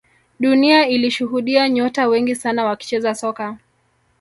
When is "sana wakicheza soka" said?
2.35-3.57